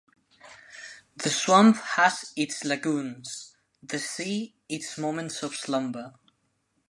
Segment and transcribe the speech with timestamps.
[1.15, 6.15] The swamp has its lagoons, the sea its moments of slumber.